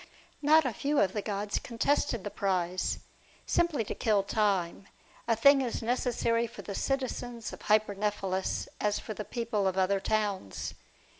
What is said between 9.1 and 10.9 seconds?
the people of other towns.